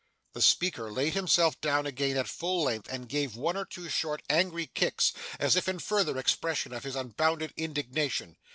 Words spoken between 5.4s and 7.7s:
if in further expression of his unbounded